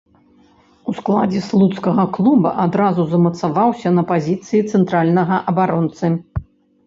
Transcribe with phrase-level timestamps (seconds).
[0.91, 6.05] У складзе слуцкага клуба адразу замацаваўся на пазіцыі цэнтральнага абаронцы.